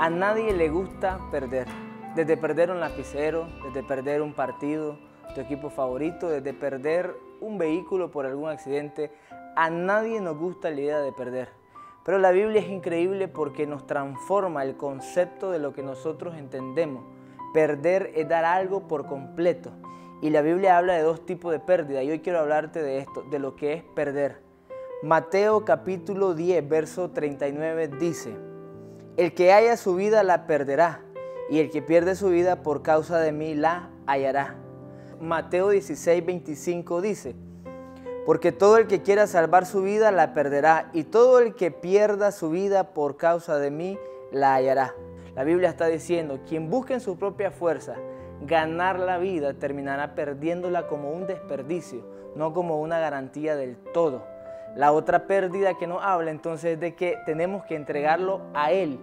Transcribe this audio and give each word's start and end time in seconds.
A 0.00 0.10
nadie 0.10 0.52
le 0.52 0.68
gusta 0.68 1.18
perder. 1.32 1.66
Desde 2.14 2.36
perder 2.36 2.70
un 2.70 2.78
lapicero, 2.78 3.48
desde 3.64 3.82
perder 3.82 4.22
un 4.22 4.32
partido, 4.32 4.96
tu 5.34 5.40
equipo 5.40 5.70
favorito, 5.70 6.28
desde 6.28 6.54
perder 6.54 7.16
un 7.40 7.58
vehículo 7.58 8.08
por 8.12 8.24
algún 8.24 8.48
accidente, 8.48 9.10
a 9.56 9.70
nadie 9.70 10.20
nos 10.20 10.38
gusta 10.38 10.70
la 10.70 10.80
idea 10.80 11.00
de 11.00 11.10
perder. 11.10 11.48
Pero 12.04 12.20
la 12.20 12.30
Biblia 12.30 12.60
es 12.60 12.68
increíble 12.68 13.26
porque 13.26 13.66
nos 13.66 13.88
transforma 13.88 14.62
el 14.62 14.76
concepto 14.76 15.50
de 15.50 15.58
lo 15.58 15.72
que 15.72 15.82
nosotros 15.82 16.36
entendemos. 16.36 17.02
Perder 17.52 18.12
es 18.14 18.28
dar 18.28 18.44
algo 18.44 18.86
por 18.86 19.06
completo. 19.06 19.72
Y 20.22 20.30
la 20.30 20.42
Biblia 20.42 20.78
habla 20.78 20.92
de 20.92 21.02
dos 21.02 21.26
tipos 21.26 21.50
de 21.50 21.58
pérdida. 21.58 22.04
Y 22.04 22.10
hoy 22.12 22.20
quiero 22.20 22.38
hablarte 22.38 22.80
de 22.84 22.98
esto, 22.98 23.22
de 23.22 23.40
lo 23.40 23.56
que 23.56 23.72
es 23.72 23.82
perder. 23.82 24.40
Mateo 25.02 25.64
capítulo 25.64 26.34
10, 26.34 26.68
verso 26.68 27.10
39 27.10 27.88
dice, 27.98 28.47
el 29.18 29.34
que 29.34 29.52
haya 29.52 29.76
su 29.76 29.96
vida 29.96 30.22
la 30.22 30.46
perderá, 30.46 31.00
y 31.50 31.58
el 31.58 31.70
que 31.70 31.82
pierde 31.82 32.14
su 32.14 32.28
vida 32.28 32.62
por 32.62 32.82
causa 32.82 33.18
de 33.18 33.32
mí 33.32 33.54
la 33.54 33.90
hallará. 34.06 34.54
Mateo 35.20 35.70
16, 35.70 36.24
25 36.24 37.00
dice, 37.00 37.34
porque 38.24 38.52
todo 38.52 38.76
el 38.76 38.86
que 38.86 39.02
quiera 39.02 39.26
salvar 39.26 39.66
su 39.66 39.82
vida 39.82 40.12
la 40.12 40.34
perderá, 40.34 40.88
y 40.92 41.02
todo 41.02 41.40
el 41.40 41.56
que 41.56 41.72
pierda 41.72 42.30
su 42.30 42.50
vida 42.50 42.94
por 42.94 43.16
causa 43.16 43.58
de 43.58 43.72
mí 43.72 43.98
la 44.30 44.54
hallará. 44.54 44.94
La 45.34 45.42
Biblia 45.42 45.68
está 45.68 45.86
diciendo, 45.86 46.38
quien 46.48 46.70
busque 46.70 46.94
en 46.94 47.00
su 47.00 47.18
propia 47.18 47.50
fuerza 47.50 47.96
ganar 48.42 49.00
la 49.00 49.18
vida 49.18 49.54
terminará 49.54 50.14
perdiéndola 50.14 50.86
como 50.86 51.10
un 51.10 51.26
desperdicio, 51.26 52.04
no 52.36 52.52
como 52.54 52.80
una 52.80 53.00
garantía 53.00 53.56
del 53.56 53.76
todo. 53.92 54.22
La 54.76 54.92
otra 54.92 55.26
pérdida 55.26 55.74
que 55.74 55.86
nos 55.86 56.02
habla 56.02 56.30
entonces 56.30 56.74
es 56.74 56.80
de 56.80 56.94
que 56.94 57.16
tenemos 57.26 57.64
que 57.64 57.74
entregarlo 57.74 58.42
a 58.54 58.70
Él. 58.70 58.98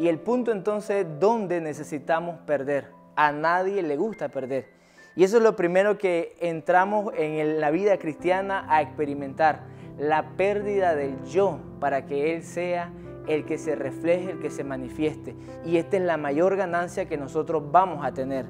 Y 0.00 0.08
el 0.08 0.18
punto 0.18 0.50
entonces 0.50 1.04
es 1.04 1.20
dónde 1.20 1.60
necesitamos 1.60 2.38
perder. 2.46 2.86
A 3.16 3.32
nadie 3.32 3.82
le 3.82 3.98
gusta 3.98 4.30
perder. 4.30 4.66
Y 5.14 5.24
eso 5.24 5.36
es 5.36 5.42
lo 5.42 5.56
primero 5.56 5.98
que 5.98 6.38
entramos 6.40 7.12
en 7.18 7.60
la 7.60 7.70
vida 7.70 7.98
cristiana 7.98 8.64
a 8.70 8.80
experimentar. 8.80 9.60
La 9.98 10.38
pérdida 10.38 10.94
del 10.94 11.22
yo 11.24 11.58
para 11.80 12.06
que 12.06 12.34
Él 12.34 12.44
sea 12.44 12.90
el 13.28 13.44
que 13.44 13.58
se 13.58 13.74
refleje, 13.74 14.30
el 14.30 14.40
que 14.40 14.48
se 14.48 14.64
manifieste. 14.64 15.36
Y 15.66 15.76
esta 15.76 15.98
es 15.98 16.02
la 16.02 16.16
mayor 16.16 16.56
ganancia 16.56 17.04
que 17.04 17.18
nosotros 17.18 17.70
vamos 17.70 18.02
a 18.02 18.14
tener. 18.14 18.46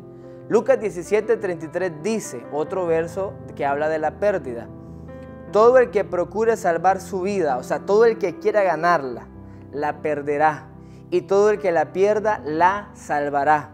Lucas 0.49 0.79
17:33 0.79 2.01
dice, 2.01 2.45
otro 2.53 2.87
verso 2.87 3.33
que 3.57 3.67
habla 3.67 3.89
de 3.89 3.99
la 3.99 4.21
pérdida. 4.21 4.69
Todo 5.51 5.79
el 5.79 5.91
que 5.91 6.05
procure 6.05 6.57
salvar 6.57 7.01
su 7.01 7.23
vida, 7.23 7.57
o 7.57 7.65
sea, 7.65 7.81
todo 7.81 8.05
el 8.05 8.19
que 8.19 8.39
quiera 8.39 8.63
ganarla, 8.63 9.27
la 9.73 10.01
perderá. 10.01 10.70
Y 11.11 11.23
todo 11.23 11.51
el 11.51 11.59
que 11.59 11.73
la 11.73 11.93
pierda, 11.93 12.41
la 12.45 12.91
salvará. 12.95 13.71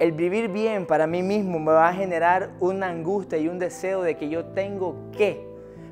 El 0.00 0.12
vivir 0.12 0.48
bien 0.48 0.86
para 0.86 1.06
mí 1.06 1.22
mismo 1.22 1.58
me 1.58 1.72
va 1.72 1.88
a 1.88 1.94
generar 1.94 2.50
una 2.60 2.88
angustia 2.88 3.38
y 3.38 3.48
un 3.48 3.58
deseo 3.58 4.02
de 4.02 4.16
que 4.16 4.28
yo 4.28 4.46
tengo 4.46 4.96
que. 5.16 5.46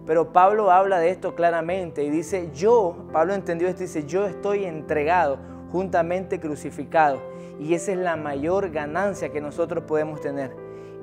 Pero 0.07 0.33
Pablo 0.33 0.71
habla 0.71 1.01
de 1.01 1.11
esto 1.11 1.35
claramente 1.35 2.05
y 2.05 2.11
dice, 2.11 2.51
yo, 2.55 3.09
Pablo 3.13 3.35
entendió 3.35 3.67
esto, 3.67 3.83
dice, 3.83 4.07
yo 4.07 4.25
estoy 4.27 4.65
entregado, 4.65 5.39
juntamente 5.73 6.39
crucificado. 6.39 7.21
Y 7.59 7.75
esa 7.75 7.93
es 7.93 7.99
la 7.99 8.17
mayor 8.17 8.71
ganancia 8.71 9.31
que 9.31 9.41
nosotros 9.41 9.85
podemos 9.85 10.21
tener. 10.21 10.53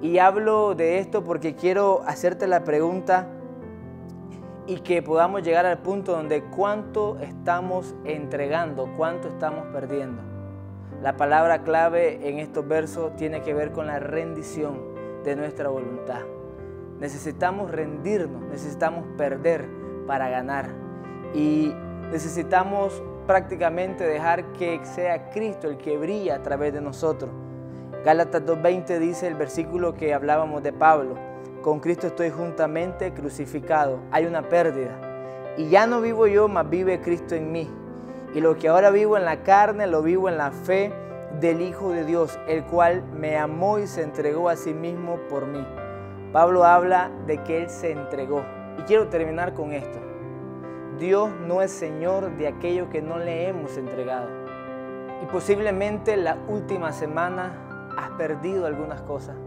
Y 0.02 0.20
hablo 0.20 0.76
de 0.76 1.00
esto 1.00 1.24
porque 1.24 1.56
quiero 1.56 2.04
hacerte 2.06 2.48
la 2.48 2.64
pregunta, 2.64 3.28
y 4.66 4.78
que 4.80 5.02
podamos 5.02 5.44
llegar 5.44 5.66
al 5.66 5.80
punto 5.80 6.14
donde 6.14 6.44
cuánto 6.44 7.18
estamos 7.20 7.96
entregando, 8.06 8.90
cuánto 8.96 9.28
estamos 9.28 9.66
perdiendo. 9.74 10.22
La 11.02 11.18
palabra 11.18 11.64
clave 11.64 12.30
en 12.30 12.40
estos 12.40 12.66
versos 12.68 13.16
tiene 13.18 13.42
que 13.42 13.54
ver 13.54 13.72
con 13.72 13.88
la 13.88 14.00
rendición 14.00 14.80
de 15.26 15.36
nuestra 15.36 15.68
voluntad. 15.70 16.22
Necesitamos 17.00 17.72
rendirnos, 17.72 18.42
necesitamos 18.44 19.06
perder 19.18 19.68
para 20.08 20.30
ganar 20.30 20.70
y 21.34 21.74
necesitamos 22.12 23.04
prácticamente 23.28 24.06
dejar 24.06 24.54
que 24.54 24.80
sea 24.86 25.30
Cristo 25.32 25.68
el 25.68 25.78
que 25.78 25.98
brilla 25.98 26.36
a 26.36 26.42
través 26.42 26.74
de 26.74 26.80
nosotros. 26.80 27.32
Gálatas 28.06 28.44
2.20 28.44 29.00
dice 29.00 29.28
el 29.28 29.36
versículo 29.36 29.96
que 29.96 30.14
hablábamos 30.14 30.64
de 30.64 30.72
Pablo 30.72 31.33
con 31.64 31.80
Cristo 31.80 32.08
estoy 32.08 32.30
juntamente 32.30 33.14
crucificado. 33.14 34.00
Hay 34.12 34.26
una 34.26 34.50
pérdida. 34.50 35.56
Y 35.58 35.70
ya 35.70 35.88
no 35.88 36.02
vivo 36.02 36.28
yo, 36.28 36.50
mas 36.50 36.70
vive 36.70 37.00
Cristo 37.00 37.36
en 37.36 37.52
mí. 37.52 37.70
Y 38.36 38.42
lo 38.42 38.58
que 38.58 38.68
ahora 38.68 38.92
vivo 38.92 39.18
en 39.18 39.24
la 39.24 39.44
carne, 39.44 39.88
lo 39.88 40.04
vivo 40.04 40.28
en 40.28 40.38
la 40.38 40.52
fe 40.52 40.92
del 41.40 41.62
Hijo 41.62 41.92
de 41.92 42.04
Dios, 42.04 42.38
el 42.48 42.66
cual 42.66 43.04
me 43.14 43.38
amó 43.38 43.80
y 43.80 43.88
se 43.88 44.04
entregó 44.04 44.50
a 44.50 44.58
sí 44.58 44.74
mismo 44.74 45.16
por 45.30 45.48
mí. 45.48 45.66
Pablo 46.34 46.66
habla 46.66 47.10
de 47.26 47.42
que 47.44 47.64
Él 47.64 47.70
se 47.70 47.92
entregó. 47.92 48.44
Y 48.78 48.82
quiero 48.82 49.08
terminar 49.08 49.54
con 49.54 49.72
esto. 49.72 50.00
Dios 51.00 51.30
no 51.48 51.62
es 51.62 51.72
Señor 51.72 52.36
de 52.38 52.50
aquello 52.50 52.90
que 52.90 53.02
no 53.02 53.20
le 53.20 53.48
hemos 53.48 53.78
entregado. 53.78 54.28
Y 55.24 55.28
posiblemente 55.28 56.18
la 56.18 56.38
última 56.50 56.92
semana 56.92 57.54
has 57.98 58.10
perdido 58.18 58.66
algunas 58.66 59.02
cosas 59.04 59.38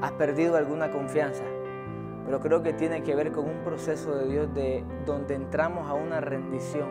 has 0.00 0.12
perdido 0.12 0.56
alguna 0.56 0.90
confianza, 0.90 1.44
pero 2.24 2.40
creo 2.40 2.62
que 2.62 2.72
tiene 2.72 3.02
que 3.02 3.14
ver 3.14 3.32
con 3.32 3.46
un 3.46 3.64
proceso 3.64 4.14
de 4.14 4.28
Dios 4.28 4.54
de 4.54 4.84
donde 5.04 5.34
entramos 5.34 5.88
a 5.88 5.94
una 5.94 6.20
rendición. 6.20 6.88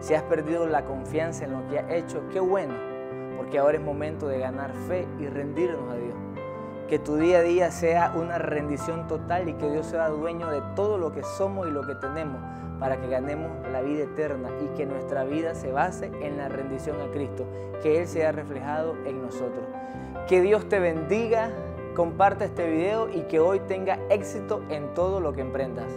Si 0.00 0.14
has 0.14 0.22
perdido 0.24 0.66
la 0.66 0.84
confianza 0.84 1.44
en 1.44 1.52
lo 1.52 1.66
que 1.68 1.78
has 1.78 1.90
hecho, 1.90 2.22
qué 2.32 2.40
bueno, 2.40 2.74
porque 3.36 3.58
ahora 3.58 3.78
es 3.78 3.84
momento 3.84 4.26
de 4.26 4.38
ganar 4.38 4.72
fe 4.88 5.06
y 5.18 5.26
rendirnos 5.26 5.92
a 5.92 5.96
Dios. 5.96 6.14
Que 6.88 6.98
tu 6.98 7.16
día 7.16 7.38
a 7.38 7.42
día 7.42 7.70
sea 7.70 8.12
una 8.14 8.38
rendición 8.38 9.06
total 9.06 9.48
y 9.48 9.54
que 9.54 9.70
Dios 9.70 9.86
sea 9.86 10.08
dueño 10.08 10.50
de 10.50 10.60
todo 10.74 10.98
lo 10.98 11.12
que 11.12 11.22
somos 11.22 11.66
y 11.66 11.70
lo 11.70 11.82
que 11.82 11.94
tenemos 11.94 12.40
para 12.78 13.00
que 13.00 13.08
ganemos 13.08 13.50
la 13.72 13.80
vida 13.80 14.04
eterna 14.04 14.50
y 14.62 14.76
que 14.76 14.84
nuestra 14.84 15.24
vida 15.24 15.54
se 15.54 15.72
base 15.72 16.10
en 16.20 16.36
la 16.36 16.48
rendición 16.48 17.00
a 17.00 17.10
Cristo, 17.12 17.46
que 17.82 18.00
Él 18.00 18.08
sea 18.08 18.32
reflejado 18.32 18.96
en 19.06 19.22
nosotros. 19.22 19.64
Que 20.28 20.42
Dios 20.42 20.68
te 20.68 20.80
bendiga 20.80 21.50
comparte 21.94 22.44
este 22.44 22.68
video 22.68 23.08
y 23.08 23.22
que 23.22 23.40
hoy 23.40 23.60
tenga 23.60 23.98
éxito 24.10 24.62
en 24.68 24.92
todo 24.94 25.20
lo 25.20 25.32
que 25.32 25.40
emprendas. 25.40 25.90